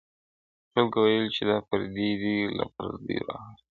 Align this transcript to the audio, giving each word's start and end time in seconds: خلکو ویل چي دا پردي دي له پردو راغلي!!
خلکو 0.71 0.97
ویل 1.05 1.27
چي 1.35 1.43
دا 1.49 1.57
پردي 1.67 2.09
دي 2.21 2.35
له 2.57 2.65
پردو 2.73 3.15
راغلي!! 3.27 3.63